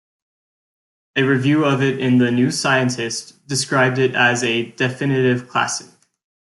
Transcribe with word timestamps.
A 1.15 1.21
review 1.21 1.63
of 1.63 1.83
it 1.83 1.99
in 1.99 2.17
the 2.17 2.31
"New 2.31 2.49
Scientist" 2.49 3.37
described 3.45 3.99
it 3.99 4.15
as 4.15 4.43
a 4.43 4.71
"definitive 4.71 5.47
classic". 5.47 5.91